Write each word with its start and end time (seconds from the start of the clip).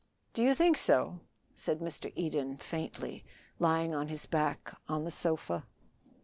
"Do 0.33 0.41
you 0.41 0.55
think 0.55 0.77
so?" 0.79 1.19
said 1.55 1.77
Mr. 1.77 2.11
Eden 2.15 2.57
faintly, 2.57 3.23
lying 3.59 3.93
on 3.93 4.07
his 4.07 4.25
back 4.25 4.75
on 4.89 5.03
the 5.03 5.11
sofa. 5.11 5.67